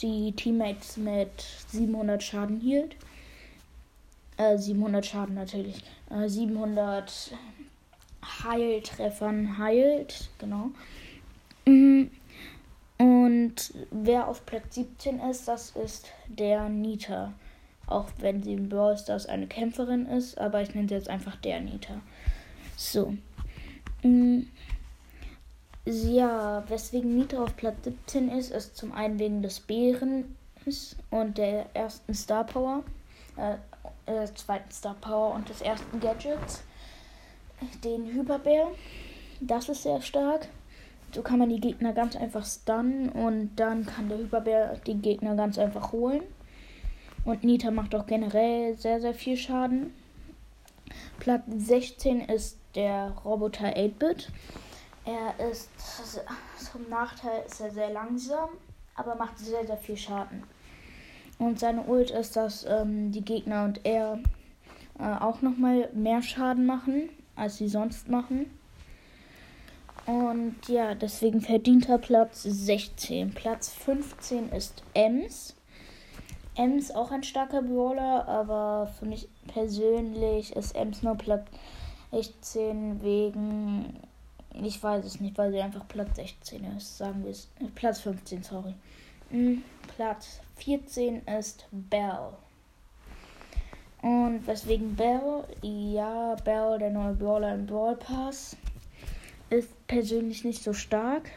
die 0.02 0.32
Teammates 0.32 0.96
mit 0.96 1.42
700 1.68 2.22
Schaden 2.22 2.60
hielt. 2.60 2.96
Äh, 4.36 4.58
700 4.58 5.04
Schaden 5.04 5.34
natürlich. 5.34 5.82
Äh, 6.10 6.28
700 6.28 7.32
Heiltreffern 8.44 9.58
heilt, 9.58 10.28
genau. 10.38 10.70
Mhm. 11.66 12.10
Und 12.98 13.72
wer 13.90 14.28
auf 14.28 14.44
Platz 14.44 14.74
17 14.74 15.20
ist, 15.20 15.48
das 15.48 15.70
ist 15.70 16.12
der 16.28 16.68
Nita. 16.68 17.32
Auch 17.86 18.08
wenn 18.18 18.42
sie 18.42 18.52
in 18.52 18.68
Brawl 18.68 18.96
Stars 18.98 19.26
eine 19.26 19.46
Kämpferin 19.46 20.06
ist, 20.06 20.38
aber 20.38 20.60
ich 20.60 20.74
nenne 20.74 20.88
sie 20.88 20.94
jetzt 20.94 21.08
einfach 21.08 21.36
der 21.36 21.60
Nita. 21.60 22.00
So. 22.76 23.14
Ja, 25.86 26.62
weswegen 26.68 27.16
Nita 27.16 27.42
auf 27.42 27.56
Platz 27.56 27.84
17 27.84 28.28
ist, 28.30 28.50
ist 28.50 28.76
zum 28.76 28.92
einen 28.92 29.18
wegen 29.18 29.40
des 29.40 29.60
Bären 29.60 30.36
und 31.10 31.38
der 31.38 31.74
ersten 31.74 32.12
Star 32.12 32.44
Power, 32.44 32.84
äh, 33.36 33.54
äh, 34.04 34.26
zweiten 34.34 34.70
Star 34.70 34.94
Power 35.00 35.34
und 35.34 35.48
des 35.48 35.62
ersten 35.62 35.98
Gadgets, 35.98 36.62
den 37.82 38.12
Hyperbär. 38.12 38.68
Das 39.40 39.70
ist 39.70 39.84
sehr 39.84 40.02
stark. 40.02 40.48
So 41.14 41.22
kann 41.22 41.38
man 41.38 41.48
die 41.48 41.60
Gegner 41.60 41.94
ganz 41.94 42.14
einfach 42.14 42.44
stunnen 42.44 43.08
und 43.08 43.56
dann 43.56 43.86
kann 43.86 44.10
der 44.10 44.18
Hyperbär 44.18 44.76
die 44.86 44.96
Gegner 44.96 45.34
ganz 45.34 45.58
einfach 45.58 45.92
holen. 45.92 46.22
Und 47.24 47.42
Nita 47.42 47.70
macht 47.70 47.94
auch 47.94 48.06
generell 48.06 48.76
sehr, 48.76 49.00
sehr 49.00 49.14
viel 49.14 49.38
Schaden. 49.38 49.94
Platz 51.18 51.42
16 51.48 52.20
ist 52.20 52.58
der 52.74 53.14
Roboter 53.24 53.68
8-Bit. 53.68 54.30
Er 55.10 55.50
ist 55.50 55.68
zum 56.72 56.88
Nachteil 56.88 57.42
ist 57.44 57.60
er 57.60 57.72
sehr 57.72 57.90
langsam, 57.90 58.50
aber 58.94 59.16
macht 59.16 59.38
sehr, 59.38 59.66
sehr 59.66 59.76
viel 59.76 59.96
Schaden. 59.96 60.44
Und 61.36 61.58
seine 61.58 61.82
Ult 61.82 62.12
ist, 62.12 62.36
dass 62.36 62.64
ähm, 62.64 63.10
die 63.10 63.24
Gegner 63.24 63.64
und 63.64 63.84
er 63.84 64.20
äh, 65.00 65.02
auch 65.02 65.42
nochmal 65.42 65.88
mehr 65.94 66.22
Schaden 66.22 66.64
machen, 66.64 67.08
als 67.34 67.56
sie 67.56 67.68
sonst 67.68 68.08
machen. 68.08 68.46
Und 70.06 70.56
ja, 70.68 70.94
deswegen 70.94 71.40
verdient 71.40 71.88
er 71.88 71.98
Platz 71.98 72.44
16. 72.44 73.32
Platz 73.34 73.72
15 73.72 74.50
ist 74.50 74.84
Ems. 74.94 75.56
Ems 76.54 76.92
auch 76.92 77.10
ein 77.10 77.24
starker 77.24 77.62
Brawler, 77.62 78.28
aber 78.28 78.92
für 78.98 79.06
mich 79.06 79.28
persönlich 79.48 80.54
ist 80.54 80.76
Ems 80.76 81.02
nur 81.02 81.16
Platz 81.16 81.48
16 82.12 83.02
wegen. 83.02 84.09
Ich 84.52 84.82
weiß 84.82 85.04
es 85.04 85.20
nicht, 85.20 85.38
weil 85.38 85.52
sie 85.52 85.60
einfach 85.60 85.86
Platz 85.86 86.16
16 86.16 86.64
ist. 86.76 86.98
Sagen 86.98 87.22
wir 87.24 87.30
es. 87.30 87.48
Platz 87.74 88.00
15, 88.00 88.42
sorry. 88.42 88.74
Hm, 89.30 89.62
Platz 89.96 90.40
14 90.56 91.22
ist 91.26 91.66
Bell. 91.70 92.32
Und 94.02 94.46
weswegen 94.46 94.96
Bell? 94.96 95.44
Ja, 95.62 96.34
Bell, 96.44 96.78
der 96.78 96.90
neue 96.90 97.14
Brawler 97.14 97.54
im 97.54 97.66
Brawl 97.66 97.96
Pass, 97.96 98.56
ist 99.50 99.86
persönlich 99.86 100.44
nicht 100.44 100.62
so 100.62 100.72
stark. 100.72 101.30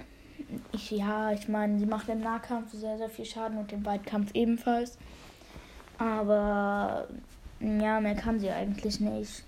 Ich, 0.72 0.92
ja, 0.92 1.32
ich 1.32 1.48
meine, 1.48 1.78
sie 1.80 1.86
macht 1.86 2.10
im 2.10 2.22
Nahkampf 2.22 2.72
sehr, 2.72 2.98
sehr 2.98 3.10
viel 3.10 3.26
Schaden 3.26 3.58
und 3.58 3.72
im 3.72 3.86
Weitkampf 3.86 4.32
ebenfalls. 4.34 4.98
Aber 5.98 7.08
ja, 7.60 8.00
mehr 8.00 8.16
kann 8.16 8.40
sie 8.40 8.50
eigentlich 8.50 9.00
nicht. 9.00 9.44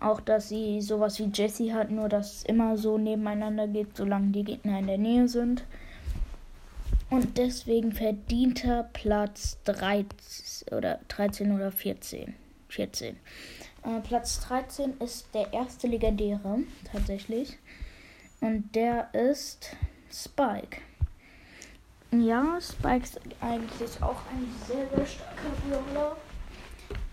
Auch, 0.00 0.20
dass 0.20 0.48
sie 0.48 0.80
sowas 0.82 1.18
wie 1.18 1.30
Jessie 1.32 1.72
hat, 1.72 1.90
nur 1.90 2.08
dass 2.08 2.36
es 2.36 2.42
immer 2.44 2.76
so 2.76 2.98
nebeneinander 2.98 3.66
geht, 3.66 3.96
solange 3.96 4.28
die 4.28 4.44
Gegner 4.44 4.78
in 4.78 4.86
der 4.86 4.98
Nähe 4.98 5.28
sind. 5.28 5.64
Und 7.08 7.38
deswegen 7.38 7.92
verdient 7.92 8.64
er 8.64 8.82
Platz 8.92 9.58
13 9.64 10.76
oder 10.76 11.00
13 11.08 11.52
oder 11.52 11.70
14. 11.70 12.34
14. 12.68 13.16
Äh, 13.84 14.00
Platz 14.00 14.40
13 14.40 14.98
ist 14.98 15.28
der 15.32 15.52
erste 15.52 15.86
legendäre, 15.86 16.58
tatsächlich. 16.90 17.56
Und 18.40 18.74
der 18.74 19.14
ist 19.14 19.76
Spike. 20.12 20.80
Ja, 22.10 22.58
Spike 22.60 23.04
ist 23.04 23.20
eigentlich 23.40 24.02
auch 24.02 24.20
ein 24.32 24.52
sehr, 24.66 24.88
sehr 24.94 25.06
starker 25.06 25.50
Brawler. 25.68 26.16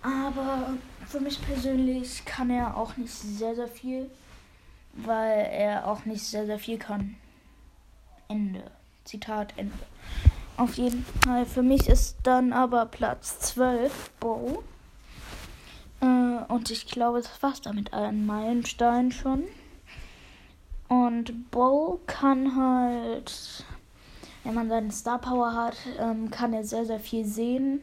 Aber 0.04 0.74
für 1.08 1.22
mich 1.22 1.42
persönlich 1.42 2.26
kann 2.26 2.50
er 2.50 2.76
auch 2.78 2.98
nicht 2.98 3.14
sehr, 3.14 3.56
sehr 3.56 3.70
viel, 3.70 4.12
weil 4.94 5.48
er 5.52 5.88
auch 5.88 6.06
nicht 6.06 6.24
sehr, 6.24 6.46
sehr 6.46 6.60
viel 6.60 6.78
kann. 6.78 7.16
Ende. 8.28 8.64
Zitat 9.06 9.54
Ende. 9.58 9.74
Auf 10.58 10.76
jeden 10.76 11.06
Fall. 11.24 11.46
Für 11.46 11.64
mich 11.64 11.88
ist 11.88 12.18
dann 12.24 12.54
aber 12.54 12.86
Platz 12.86 13.40
12 13.40 14.12
Bo. 14.20 14.64
Äh, 16.02 16.06
und 16.48 16.70
ich 16.70 16.86
glaube, 16.88 17.22
das 17.22 17.42
war's 17.42 17.62
damit 17.62 17.94
ein 17.94 18.26
Meilenstein 18.26 19.12
schon. 19.12 19.44
Und 20.90 21.50
Bo 21.50 22.02
kann 22.06 22.56
halt, 22.56 23.66
wenn 24.44 24.54
man 24.54 24.70
seine 24.70 24.92
Star 24.92 25.20
Power 25.20 25.54
hat, 25.54 25.78
ähm, 25.98 26.30
kann 26.30 26.54
er 26.54 26.64
sehr, 26.64 26.86
sehr 26.86 27.00
viel 27.00 27.26
sehen. 27.26 27.82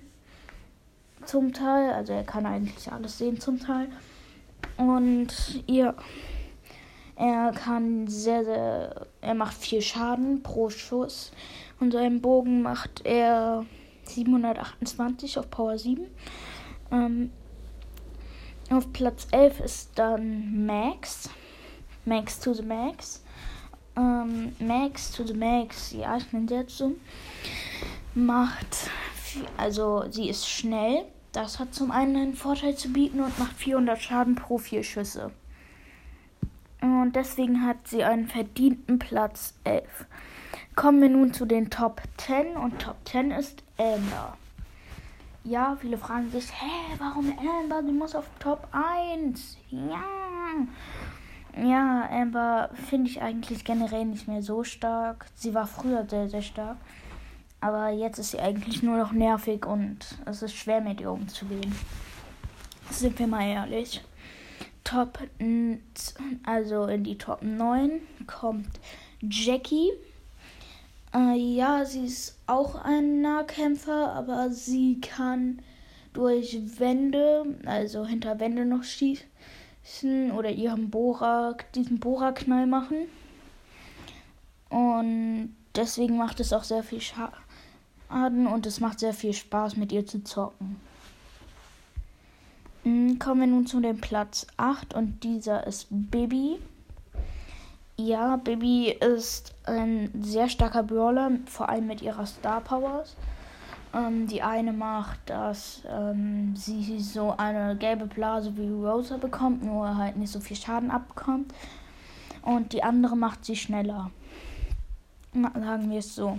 Zum 1.24 1.52
Teil. 1.52 1.92
Also 1.92 2.12
er 2.12 2.24
kann 2.24 2.46
eigentlich 2.46 2.90
alles 2.90 3.18
sehen 3.18 3.40
zum 3.40 3.60
Teil. 3.60 3.88
Und 4.76 5.28
ja. 5.66 5.94
Er 7.16 7.52
kann 7.52 8.06
sehr, 8.08 8.44
sehr. 8.44 9.06
Er 9.20 9.34
macht 9.34 9.54
viel 9.54 9.82
Schaden 9.82 10.42
pro 10.42 10.70
Schuss. 10.70 11.32
Und 11.78 11.92
seinen 11.92 12.20
Bogen 12.20 12.62
macht 12.62 13.04
er 13.04 13.66
728 14.04 15.38
auf 15.38 15.50
Power 15.50 15.78
7. 15.78 16.06
Ähm, 16.90 17.30
auf 18.70 18.92
Platz 18.92 19.26
11 19.32 19.60
ist 19.60 19.90
dann 19.96 20.64
Max. 20.64 21.28
Max 22.04 22.38
to 22.40 22.54
the 22.54 22.62
Max. 22.62 23.22
Ähm, 23.96 24.54
Max 24.58 25.12
to 25.12 25.26
the 25.26 25.34
Max, 25.34 25.92
ja, 25.92 26.16
ich 26.16 26.32
nenne 26.32 26.50
jetzt 26.50 26.78
so. 26.78 26.92
Macht. 28.14 28.90
Also, 29.56 30.04
sie 30.10 30.28
ist 30.28 30.48
schnell. 30.48 31.04
Das 31.32 31.58
hat 31.58 31.74
zum 31.74 31.90
einen 31.90 32.16
einen 32.16 32.34
Vorteil 32.34 32.74
zu 32.76 32.92
bieten 32.92 33.20
und 33.20 33.38
macht 33.38 33.54
400 33.54 34.00
Schaden 34.00 34.34
pro 34.34 34.58
4 34.58 34.82
Schüsse. 34.82 35.30
Und 36.80 37.14
deswegen 37.14 37.64
hat 37.66 37.86
sie 37.86 38.04
einen 38.04 38.26
verdienten 38.26 38.98
Platz 38.98 39.54
11. 39.64 40.06
Kommen 40.74 41.02
wir 41.02 41.08
nun 41.08 41.32
zu 41.32 41.44
den 41.44 41.70
Top 41.70 42.00
10 42.16 42.56
und 42.56 42.80
Top 42.80 42.96
10 43.04 43.30
ist 43.32 43.62
Amber. 43.78 44.36
Ja, 45.44 45.76
viele 45.80 45.98
fragen 45.98 46.30
sich, 46.30 46.50
hä, 46.50 46.96
warum 46.98 47.32
Amber? 47.38 47.82
Sie 47.84 47.92
muss 47.92 48.14
auf 48.14 48.26
Top 48.38 48.66
1. 48.72 49.58
Ja. 49.70 50.04
Ja, 51.56 52.08
Amber 52.10 52.70
finde 52.88 53.10
ich 53.10 53.20
eigentlich 53.20 53.64
generell 53.64 54.04
nicht 54.04 54.28
mehr 54.28 54.42
so 54.42 54.64
stark. 54.64 55.26
Sie 55.34 55.52
war 55.54 55.66
früher 55.66 56.06
sehr, 56.08 56.28
sehr 56.28 56.42
stark. 56.42 56.76
Aber 57.60 57.90
jetzt 57.90 58.18
ist 58.18 58.30
sie 58.30 58.40
eigentlich 58.40 58.82
nur 58.82 58.96
noch 58.96 59.12
nervig 59.12 59.66
und 59.66 59.98
es 60.24 60.42
ist 60.42 60.54
schwer 60.54 60.80
mit 60.80 61.00
ihr 61.00 61.12
umzugehen. 61.12 61.74
Sind 62.90 63.18
wir 63.18 63.26
mal 63.26 63.46
ehrlich. 63.46 64.02
Top, 64.82 65.18
also 66.44 66.86
in 66.86 67.04
die 67.04 67.18
Top 67.18 67.42
9 67.42 68.00
kommt 68.26 68.80
Jackie. 69.20 69.90
Äh, 71.14 71.36
ja, 71.36 71.84
sie 71.84 72.06
ist 72.06 72.38
auch 72.46 72.76
ein 72.76 73.20
Nahkämpfer, 73.20 74.12
aber 74.14 74.50
sie 74.50 75.00
kann 75.00 75.60
durch 76.12 76.58
Wände, 76.78 77.44
also 77.66 78.06
hinter 78.06 78.40
Wände 78.40 78.64
noch 78.64 78.84
schießen 78.84 80.32
oder 80.32 80.50
ihren 80.50 80.90
Bohrer, 80.90 81.56
diesen 81.74 82.00
Bohrerknall 82.00 82.66
machen. 82.66 83.06
Und 84.70 85.54
deswegen 85.74 86.16
macht 86.16 86.40
es 86.40 86.52
auch 86.52 86.64
sehr 86.64 86.82
viel 86.82 87.00
Schaden 88.10 88.46
und 88.46 88.66
es 88.66 88.80
macht 88.80 88.98
sehr 88.98 89.14
viel 89.14 89.32
Spaß 89.32 89.76
mit 89.76 89.92
ihr 89.92 90.04
zu 90.04 90.24
zocken. 90.24 90.80
Hm, 92.82 93.18
kommen 93.18 93.40
wir 93.40 93.46
nun 93.46 93.66
zu 93.66 93.80
dem 93.80 94.00
Platz 94.00 94.46
8 94.56 94.94
und 94.94 95.22
dieser 95.22 95.66
ist 95.66 95.86
Bibi. 95.90 96.58
Ja, 97.96 98.36
Bibi 98.36 98.90
ist 98.90 99.54
ein 99.64 100.10
sehr 100.22 100.48
starker 100.48 100.82
Brawler, 100.82 101.30
vor 101.46 101.68
allem 101.68 101.86
mit 101.86 102.02
ihrer 102.02 102.26
Star 102.26 102.60
Powers. 102.60 103.14
Ähm, 103.92 104.26
die 104.26 104.42
eine 104.42 104.72
macht, 104.72 105.18
dass 105.26 105.82
ähm, 105.88 106.54
sie 106.56 107.00
so 107.00 107.34
eine 107.36 107.76
gelbe 107.76 108.06
Blase 108.06 108.56
wie 108.56 108.68
Rosa 108.68 109.18
bekommt, 109.18 109.64
nur 109.64 109.96
halt 109.96 110.16
nicht 110.16 110.32
so 110.32 110.40
viel 110.40 110.56
Schaden 110.56 110.90
abbekommt. 110.90 111.52
Und 112.42 112.72
die 112.72 112.82
andere 112.82 113.16
macht 113.16 113.44
sie 113.44 113.56
schneller. 113.56 114.10
Sagen 115.32 115.90
wir 115.90 115.98
es 115.98 116.14
so. 116.14 116.38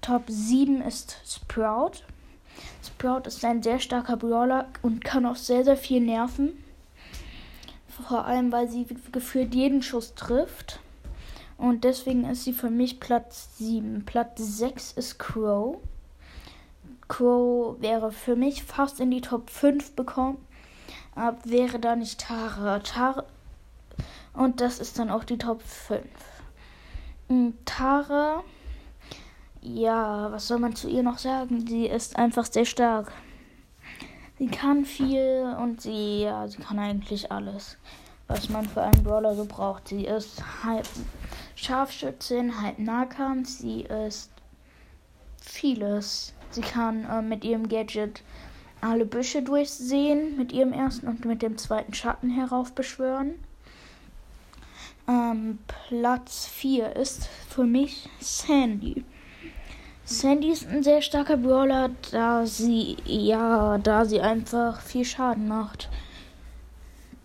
Top 0.00 0.24
7 0.28 0.80
ist 0.80 1.18
Sprout. 1.26 2.02
Sprout 2.82 3.26
ist 3.26 3.44
ein 3.44 3.62
sehr 3.62 3.78
starker 3.78 4.16
Brawler 4.16 4.68
und 4.82 5.04
kann 5.04 5.26
auch 5.26 5.36
sehr, 5.36 5.64
sehr 5.64 5.76
viel 5.76 6.00
nerven. 6.00 6.52
Vor 7.88 8.24
allem, 8.24 8.50
weil 8.50 8.68
sie 8.68 8.86
gefühlt 9.12 9.54
jeden 9.54 9.82
Schuss 9.82 10.14
trifft. 10.14 10.80
Und 11.58 11.84
deswegen 11.84 12.24
ist 12.24 12.44
sie 12.44 12.54
für 12.54 12.70
mich 12.70 12.98
Platz 13.00 13.58
7. 13.58 14.04
Platz 14.06 14.38
6 14.38 14.92
ist 14.92 15.18
Crow. 15.18 15.76
Crow 17.08 17.78
wäre 17.80 18.12
für 18.12 18.36
mich 18.36 18.62
fast 18.62 19.00
in 19.00 19.10
die 19.10 19.20
Top 19.20 19.50
5 19.50 19.92
bekommen. 19.92 20.38
Aber 21.14 21.36
wäre 21.44 21.78
da 21.78 21.96
nicht 21.96 22.20
Tara. 22.20 22.78
Tara. 22.78 23.24
Und 24.32 24.62
das 24.62 24.78
ist 24.78 24.98
dann 24.98 25.10
auch 25.10 25.24
die 25.24 25.36
Top 25.36 25.60
5. 25.60 26.02
Hm, 27.28 27.54
Tara 27.66 28.42
ja, 29.62 30.32
was 30.32 30.48
soll 30.48 30.58
man 30.58 30.74
zu 30.74 30.88
ihr 30.88 31.02
noch 31.02 31.18
sagen? 31.18 31.66
Sie 31.66 31.86
ist 31.86 32.16
einfach 32.16 32.46
sehr 32.46 32.64
stark. 32.64 33.12
Sie 34.38 34.46
kann 34.46 34.84
viel 34.86 35.54
und 35.60 35.82
sie, 35.82 36.22
ja, 36.22 36.48
sie 36.48 36.58
kann 36.58 36.78
eigentlich 36.78 37.30
alles, 37.30 37.76
was 38.26 38.48
man 38.48 38.66
für 38.66 38.82
einen 38.82 39.02
Brawler 39.02 39.34
so 39.34 39.44
braucht. 39.44 39.88
Sie 39.88 40.06
ist 40.06 40.42
halb 40.64 40.88
Scharfschützin, 41.56 42.62
halb 42.62 42.78
Nahkampf, 42.78 43.48
sie 43.48 43.82
ist 43.82 44.30
vieles. 45.42 46.32
Sie 46.50 46.62
kann 46.62 47.04
äh, 47.04 47.20
mit 47.20 47.44
ihrem 47.44 47.68
Gadget 47.68 48.22
alle 48.80 49.04
Büsche 49.04 49.42
durchsehen, 49.42 50.38
mit 50.38 50.52
ihrem 50.52 50.72
ersten 50.72 51.06
und 51.06 51.26
mit 51.26 51.42
dem 51.42 51.58
zweiten 51.58 51.92
Schatten 51.92 52.30
heraufbeschwören. 52.30 53.34
Ähm, 55.06 55.58
Platz 55.66 56.46
4 56.46 56.96
ist 56.96 57.26
für 57.26 57.64
mich 57.64 58.08
Sandy. 58.20 59.04
Sandy 60.12 60.50
ist 60.50 60.66
ein 60.66 60.82
sehr 60.82 61.02
starker 61.02 61.36
Brawler, 61.36 61.90
da 62.10 62.44
sie, 62.44 62.96
ja, 63.04 63.78
da 63.78 64.04
sie 64.04 64.20
einfach 64.20 64.80
viel 64.80 65.04
Schaden 65.04 65.46
macht. 65.46 65.88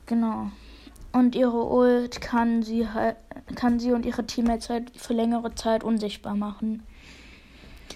Genau. 0.06 0.52
Und 1.12 1.34
ihre 1.34 1.66
Ult 1.66 2.22
kann 2.22 2.62
sie 2.62 2.88
halt, 2.88 3.16
kann 3.56 3.80
sie 3.80 3.92
und 3.92 4.06
ihre 4.06 4.28
Teammates 4.28 4.70
halt 4.70 4.92
für 4.96 5.14
längere 5.14 5.56
Zeit 5.56 5.84
unsichtbar 5.84 6.36
machen. 6.36 6.84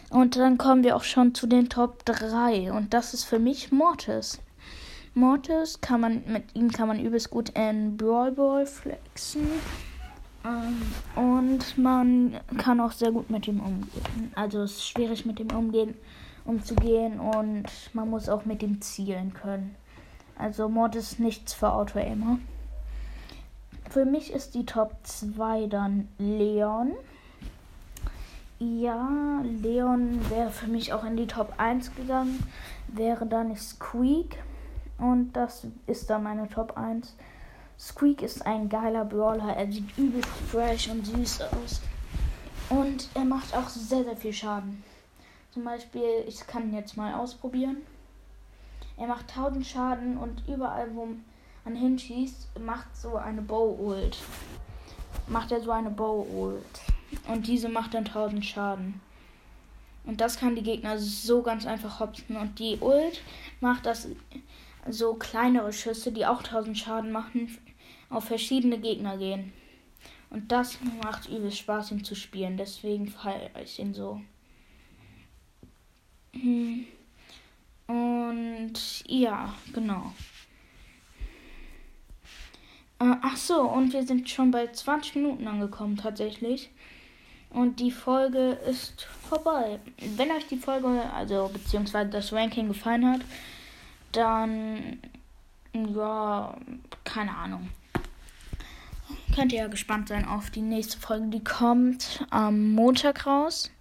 Und 0.10 0.38
dann 0.38 0.58
kommen 0.58 0.84
wir 0.84 0.96
auch 0.96 1.04
schon 1.04 1.36
zu 1.36 1.46
den 1.46 1.70
Top 1.70 2.04
3. 2.06 2.72
Und 2.72 2.92
das 2.96 3.14
ist 3.14 3.26
für 3.26 3.38
mich 3.38 3.72
Mortis. 3.72 4.40
Mortis 5.14 5.82
kann 5.82 6.02
man, 6.02 6.24
mit 6.26 6.56
ihm 6.56 6.72
kann 6.72 6.88
man 6.88 7.00
übelst 7.00 7.30
gut 7.30 7.50
in 7.50 7.96
Brawl 7.96 8.32
Ball 8.32 8.66
flexen. 8.66 9.48
Ähm, 10.46 10.82
und 11.16 11.78
man 11.78 12.40
kann 12.58 12.80
auch 12.80 12.92
sehr 12.92 13.12
gut 13.12 13.30
mit 13.30 13.48
ihm 13.48 13.60
umgehen. 13.60 14.32
Also 14.36 14.62
es 14.62 14.78
ist 14.78 14.88
schwierig 14.88 15.26
mit 15.26 15.40
ihm 15.40 15.52
umgehen, 15.52 15.96
umzugehen 16.46 17.20
und 17.20 17.66
man 17.94 18.10
muss 18.10 18.30
auch 18.30 18.46
mit 18.46 18.64
ihm 18.64 18.82
zielen 18.82 19.34
können. 19.34 19.76
Also 20.38 20.70
Mod 20.70 20.96
ist 20.96 21.20
nichts 21.20 21.54
für 21.54 21.72
Auto-Aimer. 21.72 22.40
Für 23.90 24.06
mich 24.06 24.32
ist 24.32 24.56
die 24.56 24.66
Top 24.66 24.96
2 25.04 25.66
dann 25.68 26.08
Leon. 26.18 26.94
Ja, 28.60 29.42
Leon 29.44 30.20
wäre 30.30 30.52
für 30.52 30.68
mich 30.68 30.94
auch 30.94 31.04
in 31.04 31.18
die 31.18 31.28
Top 31.28 31.54
1 31.58 31.96
gegangen. 31.96 32.44
Wäre 32.88 33.26
dann 33.26 33.56
Squeak. 33.56 34.38
Und 34.98 35.34
das 35.34 35.66
ist 35.88 36.10
dann 36.10 36.24
meine 36.24 36.48
Top 36.50 36.78
1. 36.78 37.16
Squeak 37.80 38.22
ist 38.22 38.46
ein 38.46 38.68
geiler 38.68 39.06
Brawler. 39.06 39.56
Er 39.56 39.72
sieht 39.72 39.98
übel 39.98 40.22
fresh 40.52 40.90
und 40.90 41.06
süß 41.06 41.42
aus. 41.42 41.82
Und 42.70 43.08
er 43.14 43.24
macht 43.24 43.56
auch 43.56 43.70
sehr, 43.70 44.04
sehr 44.04 44.18
viel 44.18 44.34
Schaden. 44.34 44.84
Zum 45.52 45.64
Beispiel, 45.64 46.26
ich 46.28 46.46
kann 46.46 46.70
ihn 46.70 46.76
jetzt 46.76 46.98
mal 46.98 47.14
ausprobieren. 47.14 47.78
Er 48.98 49.08
macht 49.08 49.30
1000 49.30 49.66
Schaden 49.66 50.18
und 50.18 50.44
überall, 50.48 50.94
wo 50.94 51.08
man 51.64 51.76
hinschießt, 51.76 52.60
macht 52.60 52.96
so 52.96 53.16
eine 53.16 53.42
Bow-Ult. 53.42 54.18
Macht 55.28 55.54
er 55.54 55.62
so 55.62 55.72
eine 55.72 55.90
Bow-Ult. 55.90 56.82
Und 57.30 57.48
diese 57.48 57.70
macht 57.70 57.94
dann 57.94 58.06
1000 58.06 58.46
Schaden. 58.46 59.00
Und 60.04 60.20
das 60.20 60.38
kann 60.38 60.56
die 60.56 60.64
Gegner 60.64 61.00
so 61.00 61.42
ganz 61.42 61.66
einfach 61.66 62.02
hopsen. 62.02 62.36
Und 62.36 62.60
die 62.60 62.78
Ult 62.82 63.22
macht 63.62 63.86
das 63.86 64.10
so 64.90 65.14
kleinere 65.14 65.72
Schüsse, 65.72 66.12
die 66.12 66.26
auch 66.26 66.44
1000 66.44 66.78
Schaden 66.78 67.12
machen, 67.12 67.58
auf 68.10 68.26
verschiedene 68.26 68.80
Gegner 68.80 69.18
gehen. 69.18 69.54
Und 70.30 70.52
das 70.52 70.78
macht 71.04 71.28
übel 71.28 71.52
Spaß, 71.52 71.92
ihn 71.92 72.04
zu 72.04 72.16
spielen. 72.16 72.58
Deswegen 72.58 73.08
feiere 73.08 73.62
ich 73.62 73.80
ihn 73.80 73.94
so. 73.94 74.22
Hm. 76.34 76.86
Und 77.88 79.04
ja, 79.08 79.56
genau. 79.74 80.14
Äh, 83.00 83.16
ach 83.22 83.38
so, 83.38 83.62
und 83.62 83.94
wir 83.94 84.06
sind 84.06 84.30
schon 84.30 84.52
bei 84.52 84.68
20 84.68 85.16
Minuten 85.16 85.48
angekommen 85.48 85.98
tatsächlich. 85.98 86.70
Und 87.50 87.80
die 87.80 87.92
Folge 87.92 88.52
ist 88.70 89.08
vorbei. 89.28 89.80
Wenn 90.16 90.32
euch 90.32 90.46
die 90.46 90.58
Folge, 90.58 91.12
also 91.14 91.50
beziehungsweise 91.52 92.12
das 92.12 92.32
Ranking 92.32 92.68
gefallen 92.68 93.12
hat, 93.12 93.22
dann 94.12 95.00
ja, 95.74 96.56
keine 97.04 97.36
Ahnung. 97.36 97.70
Könnt 99.36 99.54
ihr 99.54 99.60
ja 99.60 99.68
gespannt 99.68 100.10
sein 100.10 100.26
auf 100.26 100.50
die 100.50 100.62
nächste 100.62 100.98
Folge. 100.98 101.28
Die 101.28 101.44
kommt 101.44 102.26
am 102.30 102.72
Montag 102.72 103.26
raus. 103.26 103.72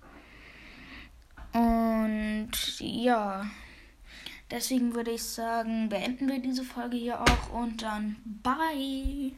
Und 1.53 2.51
ja, 2.79 3.47
deswegen 4.51 4.95
würde 4.95 5.13
ich 5.13 5.23
sagen, 5.23 5.89
beenden 5.89 6.29
wir 6.29 6.41
diese 6.41 6.63
Folge 6.63 6.97
hier 6.97 7.21
auch 7.21 7.53
und 7.53 7.83
dann 7.83 8.17
bye. 8.25 9.33